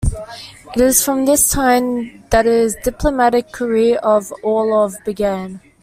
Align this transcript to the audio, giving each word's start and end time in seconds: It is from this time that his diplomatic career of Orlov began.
It 0.75 0.81
is 0.81 1.05
from 1.05 1.25
this 1.25 1.47
time 1.49 2.23
that 2.31 2.45
his 2.45 2.75
diplomatic 2.83 3.51
career 3.51 3.97
of 3.99 4.33
Orlov 4.41 4.95
began. 5.05 5.61